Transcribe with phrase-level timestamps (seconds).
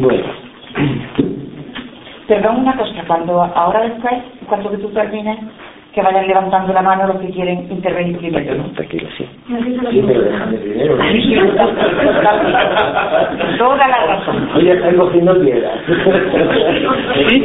[0.00, 0.24] Bueno,
[2.26, 4.14] Perdón una cosa, cuando ahora después,
[4.48, 5.36] cuando que tú termines,
[5.92, 8.64] que vayan levantando la mano los que quieren intervenir primero, ¿no?
[8.70, 9.26] tranquilo, sí.
[9.90, 10.96] Sí, pero déjame primero.
[13.58, 14.48] Toda la razón.
[14.54, 15.80] Oye, están cogiendo piedras.
[17.28, 17.42] Sí,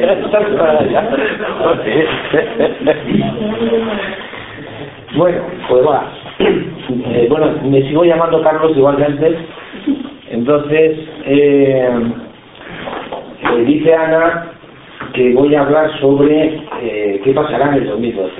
[0.00, 1.08] están para allá.
[5.16, 6.06] Bueno, pues va.
[6.38, 9.34] Eh, bueno, me sigo llamando Carlos igual que antes.
[10.30, 11.88] Entonces, eh,
[13.42, 14.52] eh, dice Ana
[15.14, 18.32] que voy a hablar sobre eh, qué pasará en el 2012.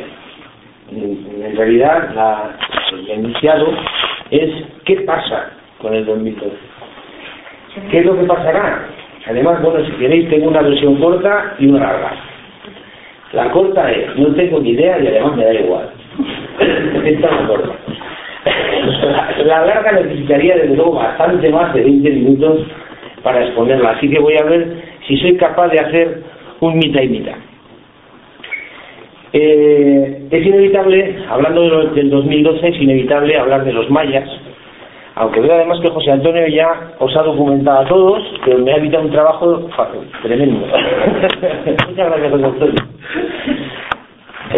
[0.93, 2.57] En, en realidad, la,
[2.93, 3.69] el enunciado
[4.31, 4.51] es
[4.85, 6.51] qué pasa con el 2012.
[7.91, 8.87] ¿Qué es lo que pasará?
[9.27, 12.13] Además, bueno, si queréis, tengo una versión corta y una larga.
[13.33, 15.91] La corta es, no tengo ni idea y además me da igual.
[17.05, 17.88] Esta es la corta.
[19.03, 22.61] La, la larga necesitaría, desde luego, bastante más de 20 minutos
[23.23, 23.91] para exponerla.
[23.91, 26.23] Así que voy a ver si soy capaz de hacer
[26.61, 27.35] un mitad y mitad.
[29.33, 34.29] Eh, es inevitable, hablando de lo- del 2012, es inevitable hablar de los mayas,
[35.17, 38.77] aunque veo además que José Antonio ya os ha documentado a todos, que me ha
[38.77, 39.91] evitado un trabajo fa-
[40.23, 40.67] tremendo.
[41.89, 42.75] Muchas gracias, José Antonio.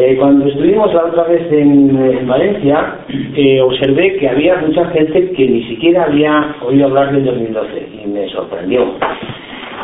[0.02, 3.00] Eh, cuando estuvimos la otra vez en, en Valencia,
[3.36, 8.08] eh, observé que había mucha gente que ni siquiera había oído hablar del 2012 y
[8.08, 8.94] me sorprendió.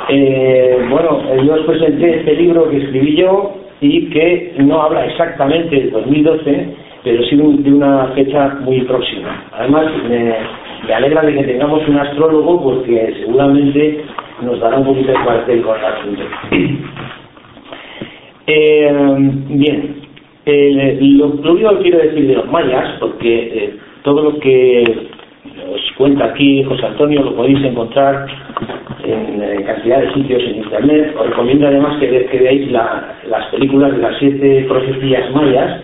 [0.08, 5.76] Eh, bueno, yo os presenté este libro que escribí yo y que no habla exactamente
[5.76, 6.66] del 2012,
[7.04, 9.44] pero sí de una fecha muy próxima.
[9.52, 14.00] Además, me, alegra de que tengamos un astrólogo porque seguramente
[14.40, 16.22] nos dará un poquito de cuartel con el asunto.
[18.46, 19.95] Bien,
[20.46, 24.84] eh, lo, lo único que quiero decir de los mayas, porque eh, todo lo que
[25.72, 28.26] os cuenta aquí José Antonio lo podéis encontrar
[29.04, 31.14] en, cantidad de sitios en internet.
[31.18, 35.82] Os recomiendo además que, ve- que veáis la- las películas de las siete profecías mayas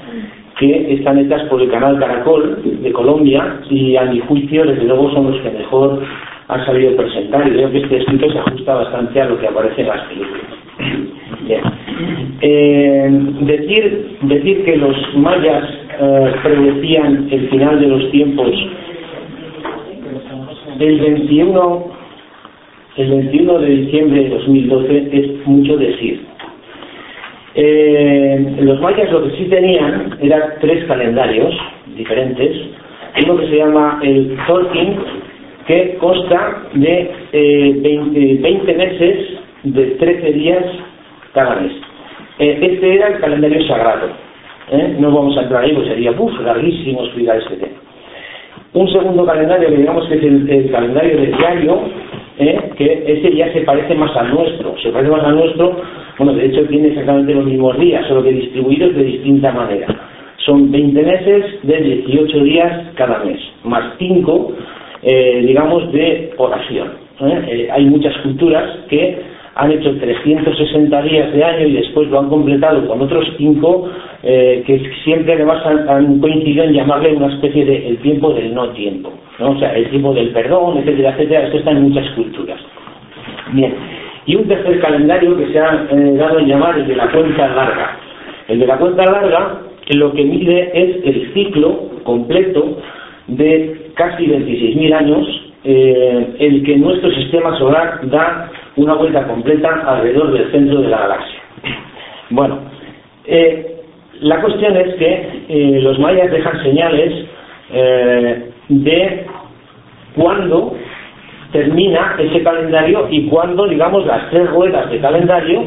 [0.59, 5.11] que están hechas por el canal Caracol de Colombia y a mi juicio desde luego
[5.13, 6.01] son los que mejor
[6.49, 9.81] han sabido presentar y veo que este escrito se ajusta bastante a lo que aparece
[9.81, 10.43] en las películas.
[11.49, 11.61] Bien.
[12.41, 13.09] Eh,
[13.43, 15.65] decir, decir que los mayas
[16.01, 18.51] eh, predecían el final de los tiempos
[20.79, 21.85] el 21,
[22.97, 26.21] el 21 de diciembre de 2012 es mucho decir.
[27.55, 31.55] Eh, los mayas lo que sí tenían eran tres calendarios
[31.97, 32.57] diferentes.
[33.25, 34.97] Uno que se llama el Tolkien,
[35.67, 39.17] que consta de eh, 20, 20 meses
[39.65, 40.65] de 13 días
[41.35, 41.73] cada mes.
[42.43, 44.09] Eh, este era el calendario sagrado.
[44.73, 44.97] ¿eh?
[44.99, 47.79] No vamos a entrar ahí, porque sería uf, larguísimo explicar este tema.
[48.73, 51.83] Un segundo calendario que digamos que es el, calendario de diario,
[52.39, 52.59] ¿eh?
[52.77, 54.75] que ese ya se parece más al nuestro.
[54.83, 55.77] Se parece más al nuestro,
[56.19, 59.87] bueno, de hecho tiene exactamente los mismos días, solo que distribuidos de distinta manera.
[60.39, 64.53] Son 20 meses de 18 días cada mes, más 5,
[65.05, 66.89] eh, digamos, de oración.
[67.73, 72.87] hay muchas culturas que han hecho 360 días de año y después lo han completado
[72.87, 73.91] con otros 5
[74.23, 78.69] que siempre además han, han coincidido en llamarle una especie de el tiempo del no
[78.71, 79.51] tiempo, ¿no?
[79.51, 82.61] o sea, el tiempo del perdón, etcétera, etcétera, esto está en muchas culturas.
[83.53, 83.75] Bien,
[84.27, 87.49] y un tercer calendario que se ha eh, dado en llamar el de la cuenta
[87.49, 87.97] larga.
[88.49, 89.59] El de la cuenta larga
[89.95, 92.79] lo que mide es el ciclo completo
[93.27, 100.33] de casi 26.000 años eh, el que nuestro sistema solar da una vuelta completa alrededor
[100.33, 101.41] del centro de la galaxia.
[102.31, 102.59] Bueno,
[103.27, 103.83] eh,
[104.21, 107.27] la cuestión es que eh, los mayas dejan señales
[107.73, 109.27] eh, de
[110.15, 110.75] cuándo
[111.53, 115.63] termina ese calendario y cuándo, digamos, las tres ruedas de calendario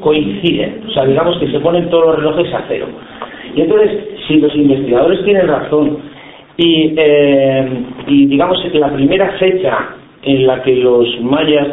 [0.00, 0.82] coinciden.
[0.88, 2.86] O sea, digamos que se ponen todos los relojes a cero.
[3.54, 3.90] Y entonces,
[4.28, 5.98] si los investigadores tienen razón
[6.56, 6.94] y,
[8.06, 9.78] digamos la primera fecha
[10.22, 11.68] en la que los mayas,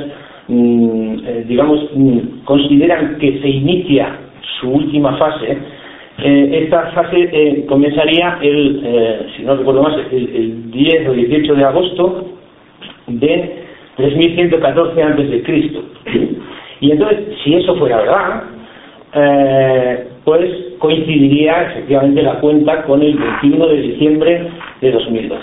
[0.47, 4.17] digamos, mm, consideran que se inicia
[4.59, 5.57] su última fase
[6.19, 11.55] Eh, esta fase eh, comenzaría el, eh, si no recuerdo más, el, 10 o 18
[11.55, 12.25] de agosto
[13.05, 13.63] de
[13.97, 15.83] 3114 antes de Cristo.
[16.79, 18.43] Y entonces, si eso fuera verdad,
[20.23, 20.47] pues
[20.77, 24.47] coincidiría efectivamente la cuenta con el 21 de diciembre
[24.81, 25.41] de 2012.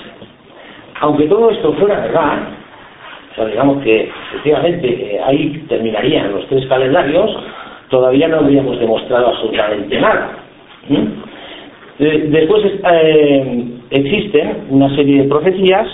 [1.00, 2.38] Aunque todo esto fuera verdad,
[3.34, 7.36] o sea, digamos que efectivamente ahí terminarían los tres calendarios,
[7.88, 10.30] todavía no habríamos demostrado absolutamente nada.
[10.88, 11.06] ¿Mm?
[11.96, 15.86] después eh, existen una serie de profecías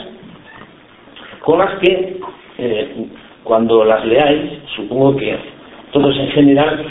[1.40, 2.16] con las que
[2.58, 3.06] eh,
[3.44, 5.36] cuando las leáis, supongo que
[5.92, 6.84] todos en general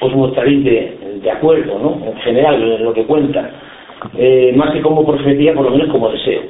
[0.00, 2.06] os mostraréis de, acuerdo, ¿no?
[2.06, 3.50] En general, en lo que cuentan.
[4.16, 6.42] Eh, más que como profecía, por lo menos como deseo.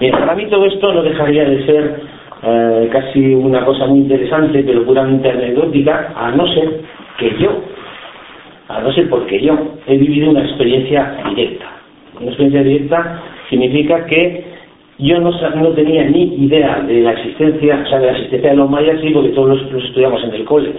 [0.00, 2.00] Bien, para mí todo esto no dejaría de ser
[2.90, 6.80] casi una cosa muy interesante, pero puramente anecdótica, a no ser
[7.18, 7.50] que yo
[8.68, 9.56] a no ser porque yo
[9.86, 11.66] he vivido una experiencia directa.
[12.20, 14.44] Una experiencia directa significa que
[14.98, 15.32] yo no,
[15.74, 19.10] tenía ni idea de la existencia, o sea, de la existencia de los mayas, sí,
[19.10, 20.72] porque todos los, estudiamos en el cole,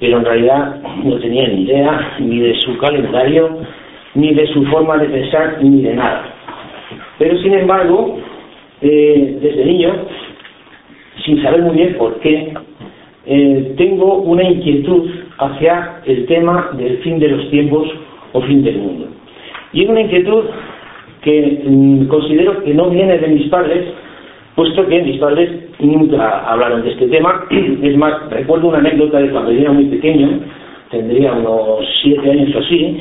[0.00, 3.58] pero en realidad no tenía ni idea ni de su calendario,
[4.14, 6.32] ni de su forma de pensar, ni de nada.
[7.18, 8.18] Pero sin embargo,
[8.80, 9.92] eh, desde niño,
[11.24, 12.54] sin saber muy bien por qué,
[13.26, 17.88] eh, tengo una inquietud hacia el tema del fin de los tiempos
[18.32, 19.06] o fin del mundo.
[19.72, 20.44] Y es una inquietud
[21.22, 23.84] que mm, considero que no viene de mis padres,
[24.54, 27.44] puesto que mis padres nunca hablaron de este tema.
[27.82, 30.40] Es más, recuerdo una anécdota de cuando yo era muy pequeño,
[30.90, 32.98] tendría unos siete años o así,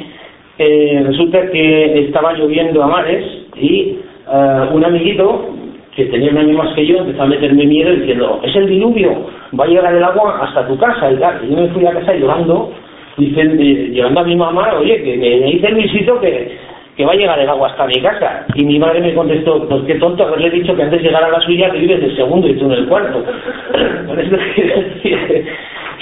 [0.59, 3.23] eh, resulta que estaba lloviendo a mares
[3.56, 3.97] y
[4.31, 5.50] eh, un amiguito
[5.97, 9.31] que tenía un año más que yo empezó a meterme miedo diciendo, es el diluvio,
[9.59, 11.44] va a llegar el agua hasta tu casa y tal.
[11.44, 12.71] Y yo me fui a casa llorando,
[13.17, 16.55] diciendo, llevando a mi mamá, oye, que me, dice Luisito que,
[16.95, 18.45] que va a llegar el agua hasta mi casa.
[18.53, 21.31] Y mi madre me contestó, pues qué tonto haberle dicho que antes de llegar a
[21.31, 23.23] la suya que vives del segundo y tú en el cuarto.
[24.07, 25.47] Por eso decir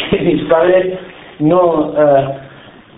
[0.10, 1.00] que mis padres
[1.40, 2.26] no, eh,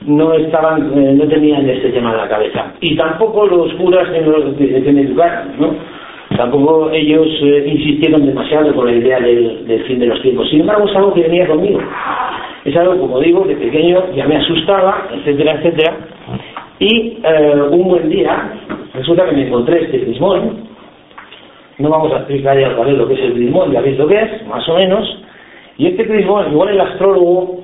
[0.07, 2.73] no estaban, eh, no tenían este tema en la cabeza.
[2.81, 5.75] Y tampoco los curas en los que, que me ¿no?
[6.37, 10.47] Tampoco ellos eh, insistieron demasiado con la idea del, fin de los tiempos.
[10.49, 11.79] Sin embargo, es algo que venía conmigo.
[12.63, 15.97] Es algo, como digo, de pequeño ya me asustaba, etcétera, etcétera.
[16.79, 18.53] Y eh, un buen día,
[18.93, 20.67] resulta que me encontré este crismón.
[21.79, 24.21] No vamos a explicar ya es lo que es el crismón, ya veis lo que
[24.21, 25.23] es, más o menos.
[25.77, 27.63] Y este crismón, igual el astrólogo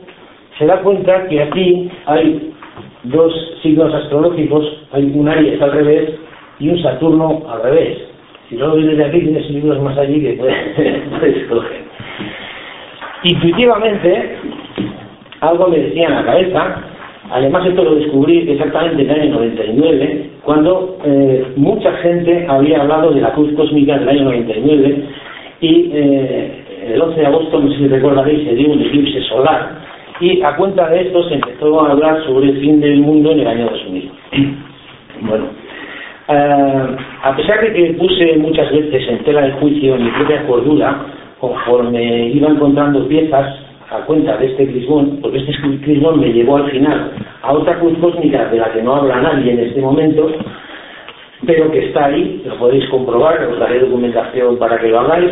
[0.57, 2.53] se da cuenta que aquí hay
[3.03, 6.15] dos signos astrológicos, hay un Aries al revés
[6.59, 8.12] y un Saturno al revés.
[8.53, 11.81] Si no lo desde aquí, tienes libros más allí que puedes, coger.
[13.23, 14.37] Intuitivamente,
[15.41, 16.75] algo me decía en la cabeza,
[17.31, 23.11] además esto lo descubrí exactamente en el año 99, cuando eh, mucha gente había hablado
[23.11, 25.03] de la cruz cósmica del año 99
[25.61, 26.51] y eh,
[26.93, 29.79] el 11 de agosto, no sé si recordaréis, se dio un eclipse solar
[30.19, 33.39] y a cuenta de esto se empezó a hablar sobre el fin del mundo en
[33.39, 34.11] el año 2000.
[35.21, 35.62] bueno,
[36.27, 41.05] eh, a pesar de que puse muchas veces en tela de juicio mi propia cordura,
[41.39, 43.59] conforme iba encontrando piezas
[43.89, 47.11] a cuenta de este crismón, porque este crismón me llevó al final
[47.41, 50.31] a otra cruz cósmica de la que no habla nadie en este momento,
[51.45, 55.31] pero que está ahí, lo podéis comprobar, os daré documentación para que lo hagáis.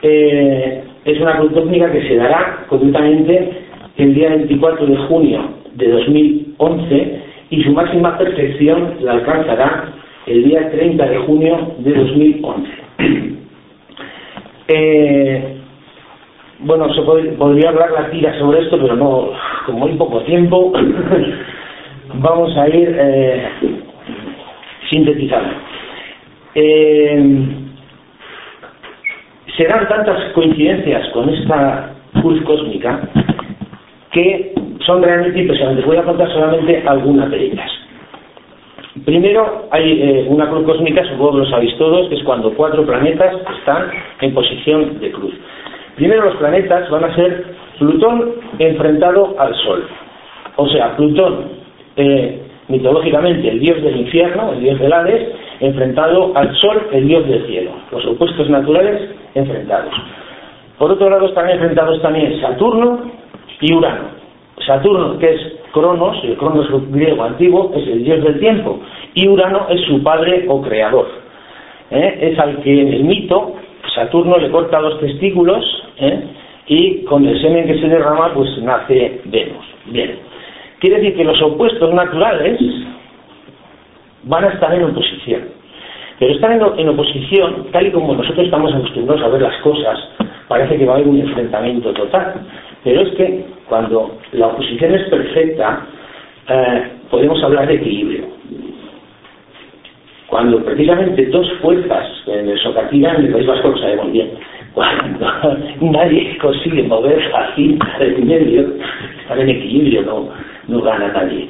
[0.00, 3.50] Eh, es una cruz cósmica que se dará concretamente
[3.98, 5.40] el día 24 de junio
[5.74, 9.97] de 2011 y su máxima perfección la alcanzará
[10.28, 12.70] el día 30 de junio de 2011.
[14.70, 15.56] Eh,
[16.58, 19.30] bueno, se podría hablar la tira sobre esto, pero no,
[19.64, 20.74] como hay poco tiempo,
[22.16, 23.48] vamos a ir eh,
[24.90, 25.54] sintetizando.
[26.54, 27.48] Eh,
[29.56, 33.00] serán tantas coincidencias con esta cruz cósmica
[34.12, 34.52] que
[34.84, 35.84] son realmente impresionantes.
[35.86, 37.77] Voy a contar solamente algunas de ellas.
[39.04, 42.84] Primero, hay eh, una cruz cósmica, supongo que lo sabéis todos, que es cuando cuatro
[42.86, 43.90] planetas están
[44.20, 45.34] en posición de cruz.
[45.96, 47.44] Primero, los planetas van a ser
[47.78, 49.84] Plutón enfrentado al Sol.
[50.56, 51.44] O sea, Plutón,
[51.96, 55.28] eh, mitológicamente, el dios del infierno, el dios del Hades,
[55.60, 57.72] enfrentado al Sol, el dios del cielo.
[57.90, 59.92] Los opuestos naturales enfrentados.
[60.78, 63.10] Por otro lado, están enfrentados también Saturno
[63.60, 64.04] y Urano.
[64.66, 68.80] Saturno, que es Cronos, el Cronos griego antiguo, es el dios del tiempo,
[69.14, 71.08] y Urano es su padre o creador.
[71.90, 72.18] ¿eh?
[72.32, 73.54] Es al que en el mito
[73.94, 75.64] Saturno le corta los testículos
[75.98, 76.24] ¿eh?
[76.66, 79.64] y con el semen que se derrama pues nace Venus.
[79.86, 80.18] Bien.
[80.80, 82.60] quiere decir que los opuestos naturales
[84.24, 85.42] van a estar en oposición.
[86.18, 89.98] Pero estar en, oposición, tal y como nosotros estamos acostumbrados a ver las cosas,
[90.48, 92.34] parece que va a haber un enfrentamiento total.
[92.84, 95.86] Pero es que cuando la oposición es perfecta,
[96.48, 98.24] eh, podemos hablar de equilibrio.
[100.28, 104.30] Cuando precisamente dos fuerzas, en el Socatina, en el País Vasco lo sabemos bien,
[104.74, 105.26] cuando
[105.80, 108.74] nadie consigue mover la cinta del medio,
[109.20, 110.28] estar en equilibrio, no,
[110.68, 111.48] no gana nadie.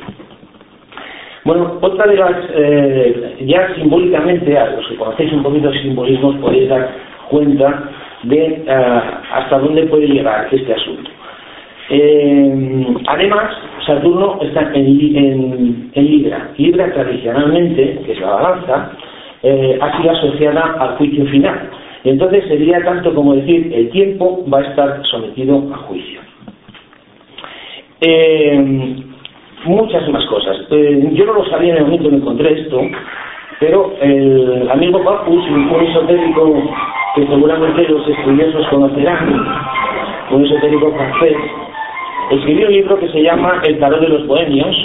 [1.45, 6.37] Bueno, otra de las, eh, ya simbólicamente, a los que conocéis un poquito de simbolismos,
[6.37, 6.89] podéis dar
[7.31, 7.91] cuenta
[8.25, 9.01] de eh,
[9.33, 11.11] hasta dónde puede llegar este asunto.
[11.91, 13.55] Eh, además,
[13.87, 16.51] Saturno está en, Libra.
[16.57, 18.93] Libra tradicionalmente, que es la balanza,
[19.81, 21.71] ha sido asociada al juicio final.
[22.05, 26.21] entonces sería tanto como decir, el tiempo va a estar sometido a juicio
[29.65, 30.57] muchas más cosas.
[30.71, 32.81] Eh, yo no lo sabía en el momento que encontré esto,
[33.61, 36.71] pero el amigo Papus, un esotérico
[37.15, 39.47] que seguramente los estudiosos conocerán,
[40.31, 41.37] un esotérico francés,
[42.31, 44.77] escribió un libro que se llama El tarot de los bohemios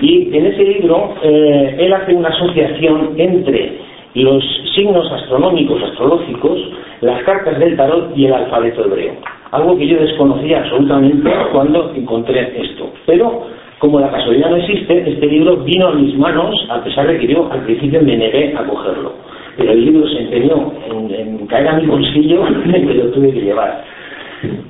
[0.00, 3.72] y en ese libro eh, él hace una asociación entre
[4.14, 4.42] los
[4.74, 6.58] signos astronómicos, astrológicos,
[7.00, 9.12] las cartas del tarot y el alfabeto hebreo.
[9.52, 12.90] Algo que yo desconocía absolutamente cuando encontré esto.
[13.06, 13.46] Pero
[13.78, 17.26] como la casualidad no existe, este libro vino a mis manos a pesar de que
[17.26, 19.12] yo al principio me negué a cogerlo.
[19.56, 23.40] Pero el libro se empeñó en, caer a mi bolsillo y me lo tuve que
[23.40, 23.84] llevar.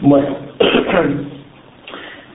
[0.00, 0.28] Bueno,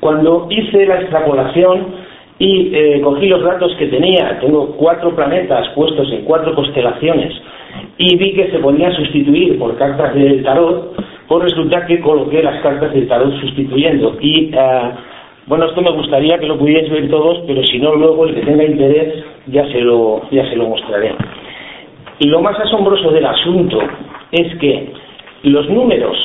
[0.01, 1.95] cuando hice la extrapolación
[2.39, 7.33] y eh, cogí los datos que tenía, tengo cuatro planetas puestos en cuatro constelaciones
[7.97, 10.95] y vi que se podían sustituir por cartas del tarot,
[11.27, 14.91] pues resulta que coloqué las cartas del tarot sustituyendo y uh,
[15.45, 18.41] bueno, esto me gustaría que lo pudierais ver todos, pero si no, luego el que
[18.41, 21.13] tenga interés ya se lo, ya se lo mostraré.
[22.19, 23.79] Y lo más asombroso del asunto
[24.31, 24.93] es que
[25.43, 26.17] los números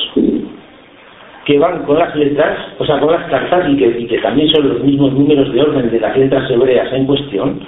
[1.47, 4.49] que van con las letras, o sea, con las cartas, y que, y que también
[4.49, 7.61] son los mismos números de orden de las letras hebreas en cuestión,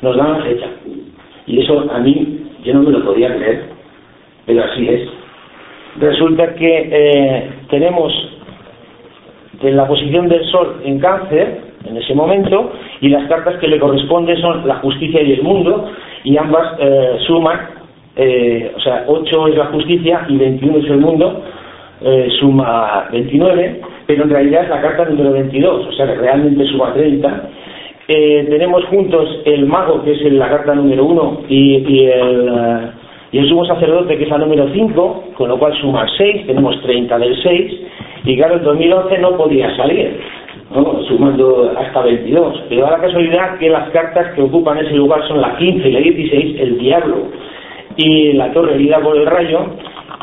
[0.00, 0.66] nos dan fecha.
[1.46, 3.64] Y eso a mí, yo no me lo podía creer,
[4.46, 5.10] pero así es.
[6.00, 8.10] Resulta que eh, tenemos
[9.60, 13.78] en la posición del Sol en cáncer, en ese momento, y las cartas que le
[13.78, 15.90] corresponden son la justicia y el mundo,
[16.24, 17.60] y ambas eh, suman,
[18.16, 21.42] eh, o sea, 8 es la justicia y 21 es el mundo,
[22.00, 26.64] eh, suma 29, pero en realidad es la carta número 22, o sea, que realmente
[26.66, 27.50] suma 30.
[28.06, 32.92] tenemos juntos el mago, que es la carta número 1, y, y el
[33.30, 36.80] y el sumo sacerdote, que es la número 5, con lo cual suma 6, tenemos
[36.80, 37.72] 30 del 6,
[38.24, 40.18] y claro, en 2011 no podía salir,
[41.06, 42.62] sumando hasta 22.
[42.70, 45.92] Pero da la casualidad que las cartas que ocupan ese lugar son la 15 y
[45.92, 47.16] la 16, el diablo
[47.96, 49.60] y la torre herida por el rayo,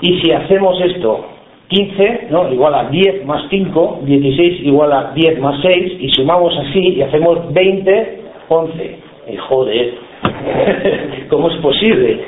[0.02, 1.26] y si hacemos esto,
[1.68, 2.52] 15 ¿no?
[2.52, 7.02] igual a 10 más 5, 16 igual a 10 más 6, y sumamos así y
[7.02, 8.20] hacemos 20,
[8.50, 9.00] 11.
[9.32, 9.94] Y joder,
[11.30, 12.20] ¿cómo es posible?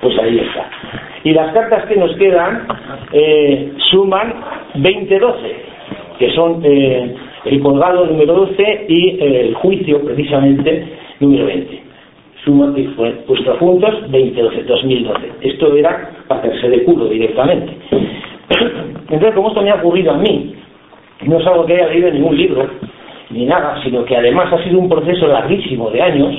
[0.00, 0.70] Pues ahí está.
[1.24, 2.66] Y las cartas que nos quedan
[3.12, 4.34] eh, suman
[4.76, 5.34] 20-12,
[6.18, 10.86] que son eh, el colgado número 12 y eh, el juicio precisamente
[11.20, 11.80] número 20.
[12.44, 15.30] Suma, fue puesto juntos 2012, 2012.
[15.42, 17.74] Esto era para hacerse de culo directamente.
[18.50, 20.54] Entonces, como esto me ha ocurrido a mí,
[21.26, 22.68] no es algo que haya leído en ningún libro,
[23.30, 26.34] ni nada, sino que además ha sido un proceso larguísimo de años,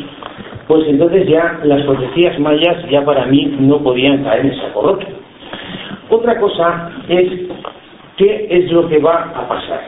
[0.67, 5.05] pues entonces ya las profecías mayas ya para mí no podían caer en esa roto.
[6.09, 7.29] Otra cosa es
[8.17, 9.81] qué es lo que va a pasar.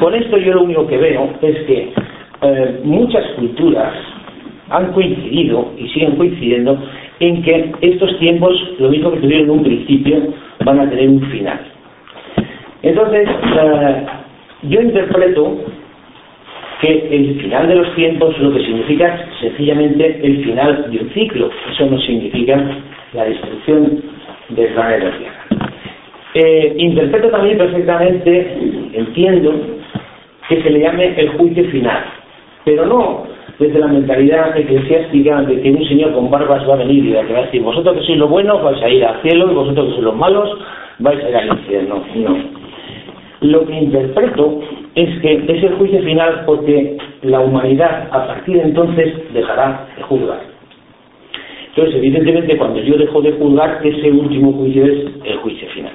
[0.00, 1.92] Con esto yo lo único que veo es que
[2.42, 3.92] eh, muchas culturas
[4.70, 6.76] han coincidido y siguen coincidiendo
[7.20, 11.58] en que estos tiempos, lo mismo que tuvieron un principio, van a tener un final.
[12.82, 14.06] Entonces, eh,
[14.62, 15.58] yo interpreto
[16.80, 21.50] que el final de los tiempos lo que significa sencillamente el final de un ciclo.
[21.72, 22.62] Eso no significa
[23.14, 24.02] la destrucción
[24.50, 25.44] del planeta Tierra.
[26.34, 28.58] Eh, interpreto también perfectamente,
[28.92, 29.54] entiendo,
[30.48, 32.04] que se le llame el juicio final,
[32.64, 37.04] pero no desde la mentalidad eclesiástica de que un señor con barbas va a venir
[37.04, 39.54] y va a decir, vosotros que sois los buenos vais a ir al cielo y
[39.54, 40.58] vosotros que sois los malos
[40.98, 42.02] vais a ir al infierno.
[42.16, 42.36] No.
[43.40, 44.60] Lo que interpreto
[44.94, 50.02] es que es el juicio final porque la humanidad a partir de entonces dejará de
[50.02, 50.40] juzgar.
[51.68, 55.92] Entonces, evidentemente, cuando yo dejo de juzgar, ese último juicio es el juicio final.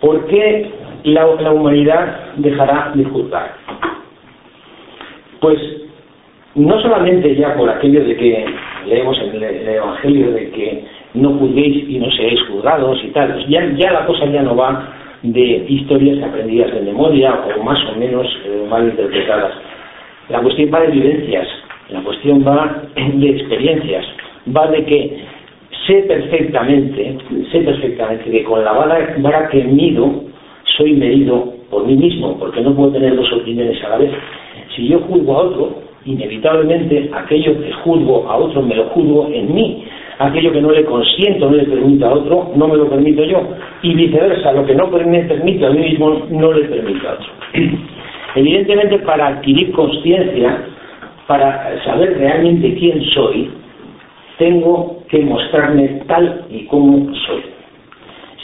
[0.00, 0.70] ¿Por qué
[1.04, 3.54] la, humanidad dejará de juzgar?
[5.40, 5.58] Pues
[6.54, 8.44] no solamente ya por aquello de que
[8.86, 13.70] leemos en el, Evangelio de que no juzguéis y no seáis juzgados y tal, ya,
[13.76, 14.88] ya la cosa ya no va
[15.22, 19.54] de historias aprendidas de memoria o más o menos eh, mal interpretadas.
[20.28, 21.48] La cuestión va de vivencias,
[21.90, 24.04] la cuestión va de experiencias,
[24.54, 25.20] va de que
[25.86, 27.18] sé perfectamente,
[27.50, 30.24] sé perfectamente que con la vara, vara que mido
[30.76, 34.10] soy medido por mí mismo, porque no puedo tener dos opiniones a la vez.
[34.74, 39.54] Si yo juzgo a otro, inevitablemente aquello que juzgo a otro me lo juzgo en
[39.54, 39.84] mí.
[40.18, 43.42] Aquello que no le consiento, no le permito a otro, no me lo permito yo.
[43.82, 47.26] Y viceversa, lo que no me permito a mí mismo, no le permito a otro.
[48.36, 50.64] Evidentemente, para adquirir conciencia,
[51.26, 53.50] para saber realmente quién soy,
[54.38, 57.42] tengo que mostrarme tal y como soy,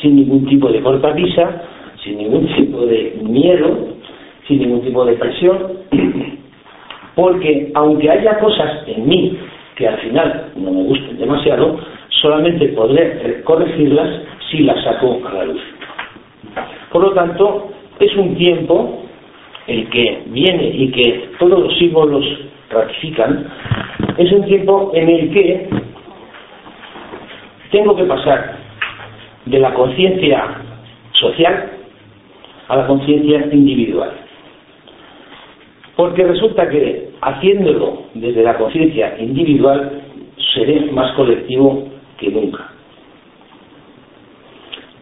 [0.00, 1.62] sin ningún tipo de cortapisa,
[2.04, 3.88] sin ningún tipo de miedo,
[4.46, 5.58] sin ningún tipo de presión,
[7.18, 9.36] porque aunque haya cosas en mí
[9.74, 11.76] que al final no me gusten demasiado,
[12.10, 15.60] solamente podré corregirlas si las saco a la luz.
[16.92, 19.02] Por lo tanto, es un tiempo
[19.66, 22.24] el que viene y que todos los símbolos
[22.70, 23.48] ratifican,
[24.16, 25.68] es un tiempo en el que
[27.72, 28.58] tengo que pasar
[29.44, 30.44] de la conciencia
[31.14, 31.72] social
[32.68, 34.27] a la conciencia individual.
[35.98, 40.00] Porque resulta que haciéndolo desde la conciencia individual
[40.54, 41.88] seré más colectivo
[42.18, 42.70] que nunca.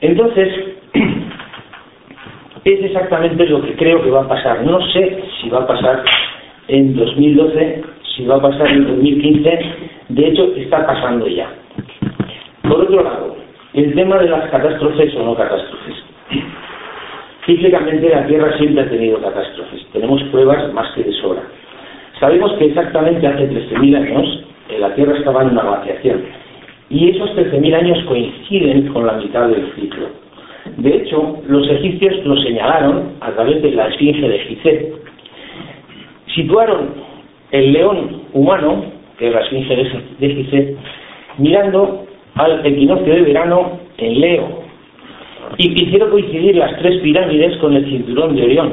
[0.01, 0.49] Entonces,
[2.65, 4.65] es exactamente lo que creo que va a pasar.
[4.65, 6.03] No sé si va a pasar
[6.69, 7.83] en 2012,
[8.17, 9.59] si va a pasar en 2015,
[10.09, 11.51] de hecho está pasando ya.
[12.63, 13.37] Por otro lado,
[13.75, 16.06] el tema de las catástrofes o no catástrofes.
[17.47, 19.87] Físicamente la Tierra siempre ha tenido catástrofes.
[19.93, 21.43] Tenemos pruebas más que de sobra.
[22.19, 26.23] Sabemos que exactamente hace 13.000 años eh, la Tierra estaba en una glaciación.
[26.91, 30.09] Y esos 13.000 años coinciden con la mitad del ciclo.
[30.77, 34.93] De hecho, los egipcios lo señalaron a través de la esfinge de Gizeh.
[36.35, 36.95] Situaron
[37.53, 38.87] el león humano,
[39.19, 39.77] que es la esfinge
[40.19, 40.77] de Gizeh,
[41.39, 44.66] mirando al equinoccio de verano en Leo,
[45.59, 48.73] y quisiera coincidir las tres pirámides con el cinturón de Orión.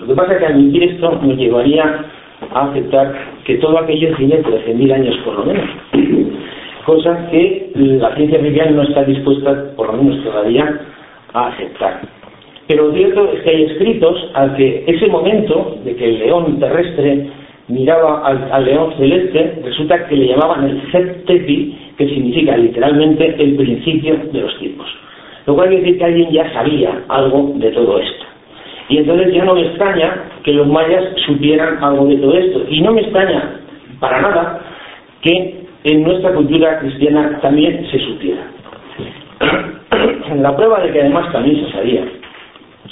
[0.00, 2.04] Lo que pasa es que admitir esto me llevaría
[2.52, 5.68] a aceptar que todo aquello tiene 13.000 años por lo menos,
[6.86, 10.80] cosa que la ciencia oficial no está dispuesta, por lo menos todavía,
[11.32, 12.00] a aceptar.
[12.66, 16.58] Pero lo cierto es que hay escritos al que ese momento de que el león
[16.58, 17.26] terrestre
[17.68, 24.16] miraba al, león celeste, resulta que le llamaban el Septepi, que significa literalmente el principio
[24.32, 24.86] de los tiempos.
[25.46, 28.24] Lo cual quiere decir que alguien ya sabía algo de todo esto.
[28.88, 32.64] Y entonces ya no me extraña que los mayas supieran algo de todo esto.
[32.68, 33.60] Y no me extraña
[34.00, 34.60] para nada
[35.22, 38.42] que en nuestra cultura cristiana también se supiera.
[40.36, 42.04] La prueba de que además también se sabía,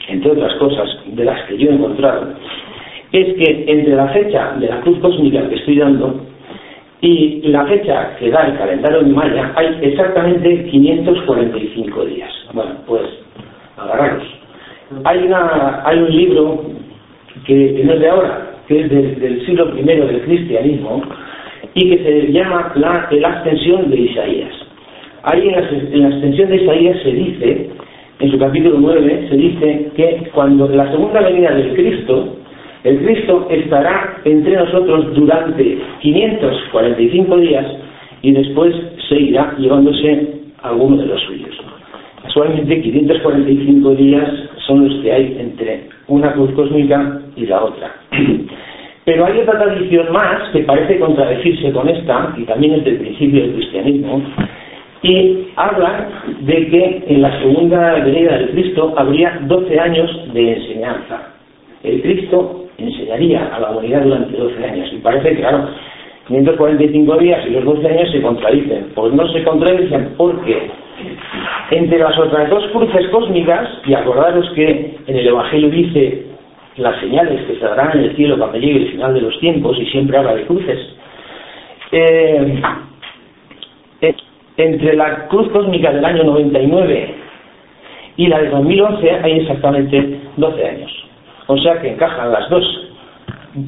[0.08, 2.34] entre otras cosas de las que yo he encontrado,
[3.12, 6.20] es que entre la fecha de la cruz cósmica que estoy dando
[7.02, 12.30] y la fecha que da el calendario Maya hay exactamente 545 días.
[12.52, 13.02] Bueno, pues
[13.76, 14.24] agarraros.
[15.04, 16.64] Hay, una, hay un libro
[17.46, 21.02] que, no es de ahora, que es del siglo I del cristianismo
[21.74, 24.52] y que se llama la, la ascensión de Isaías.
[25.24, 27.70] Ahí en la, en ascensión de Isaías se dice,
[28.18, 32.36] en su capítulo 9, se dice que cuando la segunda venida del Cristo,
[32.84, 37.66] el Cristo estará entre nosotros durante 545 días
[38.22, 38.74] y después
[39.08, 41.71] se irá llevándose a alguno de los suyos.
[42.32, 44.26] Casualmente 545 días
[44.66, 47.94] son los que hay entre una cruz cósmica y la otra.
[49.04, 53.42] Pero hay otra tradición más que parece contradecirse con esta, y también es del principio
[53.42, 54.22] del cristianismo,
[55.02, 56.08] y habla
[56.40, 61.34] de que en la segunda venida del Cristo habría 12 años de enseñanza.
[61.82, 64.90] El Cristo enseñaría a la humanidad durante 12 años.
[64.90, 65.68] Y parece claro,
[66.28, 68.92] 545 días y los 12 años se contradicen.
[68.94, 70.70] Pues no se contradicen porque
[71.70, 76.26] entre las otras dos cruces cósmicas, y acordaros que en el Evangelio dice
[76.76, 79.78] las señales que se darán en el cielo cuando llegue el final de los tiempos,
[79.78, 80.78] y siempre habla de cruces,
[81.92, 82.62] eh,
[84.56, 87.14] entre la cruz cósmica del año 99
[88.16, 90.92] y la de 2011 hay exactamente 12 años.
[91.46, 92.64] O sea que encajan las dos,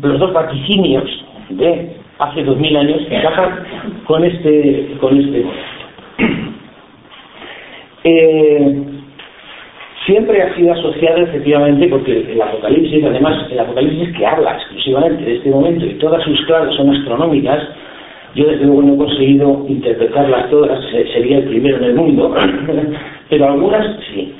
[0.03, 1.05] los dos vaticinios
[1.51, 3.65] de hace dos mil años encajan
[4.07, 5.45] con este, con este
[8.05, 8.85] eh,
[10.07, 15.37] siempre ha sido asociado efectivamente, porque el Apocalipsis, además, el Apocalipsis que habla exclusivamente de
[15.37, 17.63] este momento y todas sus claves son astronómicas,
[18.35, 22.35] yo desde luego no he conseguido interpretarlas todas, sería el primero en el mundo,
[23.31, 24.33] pero algunas sí.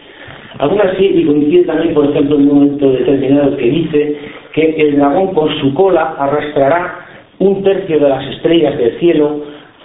[0.59, 4.17] Algunas sí, y coincide también, por ejemplo, en un momento determinado que dice
[4.53, 7.04] que el dragón con su cola arrastrará
[7.39, 9.43] un tercio de las estrellas del cielo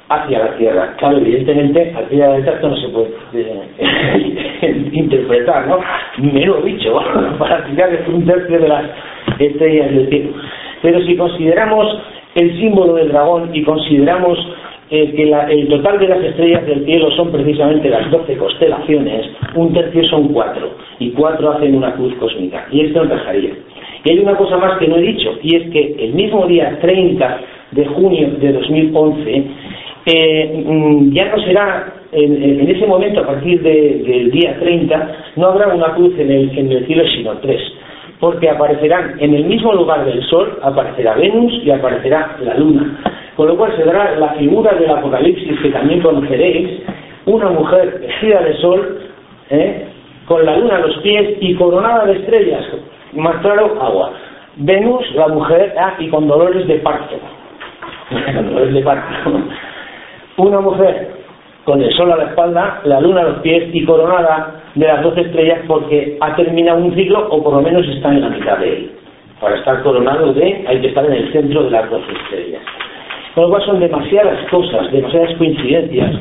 [0.10, 0.96] hacia la tierra.
[0.98, 5.80] Claro, evidentemente, al día del esto no se puede eh, interpretar, ¿no?
[6.18, 7.00] Menos dicho,
[7.40, 8.86] para tirar un tercio de las
[9.38, 10.30] estrellas del cielo.
[10.82, 12.02] Pero si consideramos
[12.36, 14.38] el símbolo del dragón y consideramos
[14.92, 19.72] eh, que el total de las estrellas del cielo son precisamente las doce constelaciones, un
[19.72, 23.52] tercio son cuatro, y cuatro hacen una cruz cósmica, y esto encajaría.
[24.04, 26.78] Y hay una cosa más que no he dicho, y es que el mismo día
[26.80, 27.40] 30
[27.72, 29.44] de junio de 2011,
[30.06, 35.68] eh, mm, ya no será, en, ese momento, a partir del día 30, no habrá
[35.68, 37.62] una cruz en el, cielo, sino tres
[38.20, 43.00] porque aparecerán en el mismo lugar del Sol, aparecerá Venus y aparecerá la Luna.
[43.38, 46.82] Con lo cual se dará la figura del Apocalipsis que también conoceréis,
[47.26, 49.00] una mujer vestida de sol,
[49.50, 49.86] ¿eh?
[50.26, 52.66] con la luna a los pies y coronada de estrellas,
[53.14, 54.12] más claro, agua.
[54.58, 57.16] Venus, la mujer, ah, y con dolores de parto.
[60.38, 61.20] Una mujer
[61.70, 65.04] con el sol a la espalda, la luna a los pies y coronada de las
[65.04, 68.58] doce estrellas porque ha terminado un ciclo o por lo menos está en la mitad
[68.58, 68.92] de él.
[69.40, 72.62] Para estar coronado de, hay que estar en el centro de las doce estrellas.
[73.36, 76.12] Con lo cual son demasiadas cosas, demasiadas coincidencias,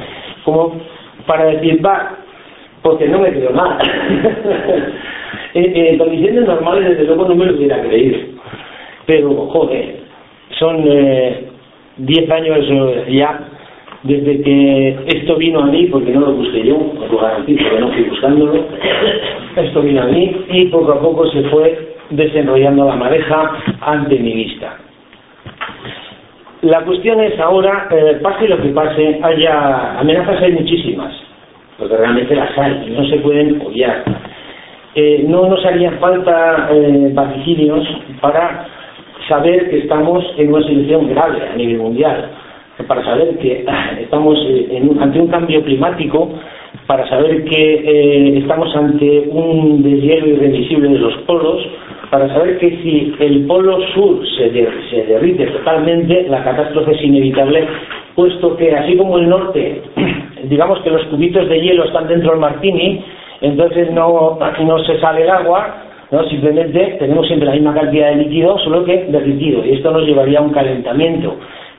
[0.44, 0.76] como
[1.26, 2.10] para decir, va,
[2.82, 3.78] porque no me creo nada.
[5.54, 8.18] en, condiciones normales, desde luego, no me lo hubiera creído.
[9.06, 9.96] Pero, joder,
[10.58, 11.44] son eh,
[11.98, 13.40] diez años eh, ya
[14.02, 17.80] desde que esto vino a mí, porque no lo busqué yo, os lo garantizo que
[17.80, 18.64] no fui buscándolo,
[19.56, 24.32] esto vino a mí y poco a poco se fue desenrollando la madeja ante mi
[24.34, 24.76] vista.
[26.62, 31.14] La cuestión es ahora, eh, pase lo que pase, haya amenazas hay muchísimas,
[31.78, 34.04] porque realmente las hay y no se pueden obviar.
[35.00, 37.14] Eh, no nos harían falta eh,
[38.20, 38.66] para
[39.28, 42.30] saber que estamos en una situación grave a nivel mundial
[42.86, 43.64] para saber que
[44.00, 46.30] estamos eh, ante un cambio climático,
[46.86, 51.64] para saber que eh, estamos ante un deshielo irremisible de los polos,
[52.10, 57.66] para saber que si el polo sur se derrite totalmente, la catástrofe es inevitable,
[58.14, 59.82] puesto que así como el norte,
[60.44, 63.04] digamos que los cubitos de hielo están dentro del martini,
[63.40, 66.24] entonces no, no se sale el agua, ¿no?
[66.24, 70.38] simplemente tenemos siempre la misma cantidad de líquido, solo que derritido, y esto nos llevaría
[70.38, 71.36] a un calentamiento.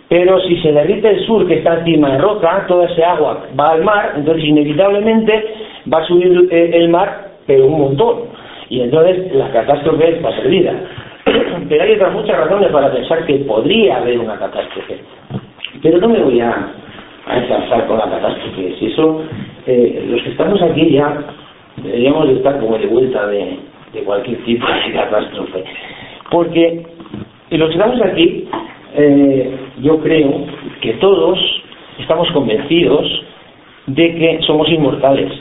[0.10, 3.74] Pero si se derrite el sur que está encima de roca, toda ese agua va
[3.74, 5.54] al mar, entonces inevitablemente
[5.92, 8.22] va a subir eh, el mar, pero un montón.
[8.70, 10.74] Y entonces la catástrofe va a ser vida.
[11.70, 14.98] Pero hay otras muchas razones para pensar que podría haber una catástrofe.
[15.84, 18.76] Pero no me voy a, a con la catástrofe.
[18.80, 19.22] Si eso,
[19.68, 21.24] eh, los que estamos aquí ya
[21.84, 23.58] deberíamos de estar como de vuelta de,
[23.94, 25.64] de cualquier tipo de catástrofe.
[26.32, 26.84] Porque
[27.52, 28.48] los que estamos aquí
[28.96, 30.46] eh, yo creo
[30.82, 31.40] que todos
[32.00, 33.06] estamos convencidos
[33.88, 35.32] de que somos inmortales,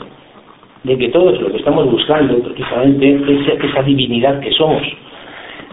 [0.83, 4.81] de que todos lo que estamos buscando precisamente es esa divinidad que somos,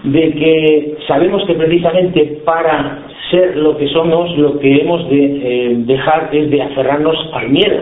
[0.05, 5.74] de que sabemos que precisamente para ser lo que somos lo que hemos de eh,
[5.79, 7.81] dejar es de aferrarnos al miedo.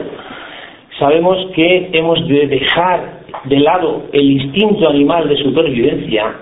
[1.05, 6.35] Sabemos que hemos de dejar de lado el instinto animal de supervivencia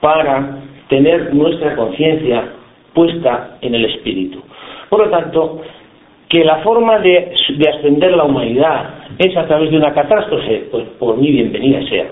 [0.00, 2.54] para tener nuestra conciencia
[2.94, 4.40] puesta en el espíritu.
[4.88, 5.60] Por lo tanto,
[6.26, 7.34] que la forma de,
[7.68, 12.06] ascender la humanidad es a través de una catástrofe, pues por mi bienvenida sea.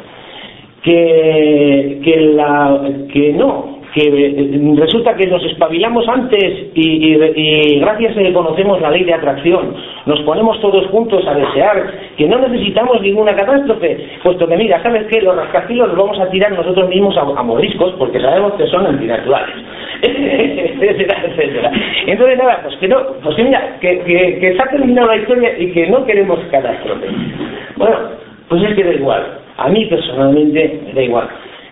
[0.82, 8.20] Que, que, la, que no, que eh, resulta que nos espabilamos antes y, gracias a
[8.20, 13.00] que conocemos la ley de atracción, nos ponemos todos juntos a desear que no necesitamos
[13.00, 15.22] ninguna catástrofe, puesto que mira, ¿sabes qué?
[15.22, 19.56] Los rascacielos los vamos a tirar nosotros mismos a, moriscos porque sabemos que son antinaturales,
[20.02, 21.72] etcétera, etcétera.
[22.06, 25.59] Entonces nada, pues que no, pues que mira, que, que se ha terminado la historia
[25.59, 27.06] y que no queremos catástrofe.
[27.76, 27.96] Bueno,
[28.50, 31.28] pues es que da igual, a mí personalmente me da igual.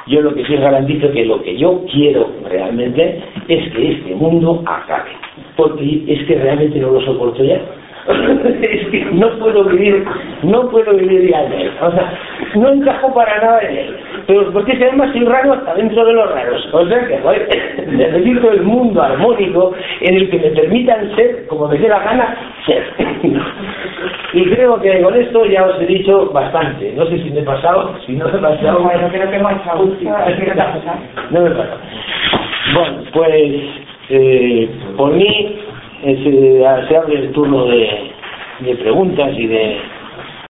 [0.06, 4.62] Yo lo que sí garantizo que lo que yo quiero realmente es que este mundo
[4.66, 5.12] acabe.
[5.56, 7.60] Porque es que realmente no lo soporto ya.
[8.62, 10.04] es que no puedo vivir,
[10.42, 11.70] no puedo vivir ya en él.
[11.80, 11.90] O
[12.54, 13.96] no encajo para nada en él.
[14.26, 16.68] Pero porque si además soy raro hasta dentro de los raros.
[16.72, 17.48] O sea que, joder,
[17.88, 22.36] necesito el mundo armónico en el que me permitan ser, como me dé la gana,
[22.66, 22.84] ser.
[24.32, 26.92] y creo que con esto ya os he dicho bastante.
[26.96, 28.80] No sé si me he pasado, si no me he pasado.
[28.80, 29.52] Bueno, creo que hemos.
[31.30, 31.78] No me he pasado.
[32.74, 33.62] Bueno, pues
[34.08, 35.56] eh, por mí
[36.02, 38.10] eh, se, se abre el turno de,
[38.60, 39.76] de preguntas y de